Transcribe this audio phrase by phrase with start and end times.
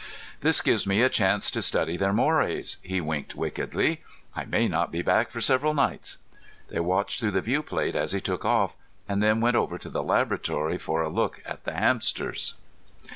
[0.39, 4.01] "This gives me a chance to study their mores." He winked wickedly.
[4.35, 6.17] "I may not be back for several nights."
[6.69, 8.75] They watched through the viewplate as he took off,
[9.07, 12.55] and then went over to the laboratory for a look at the hamsters.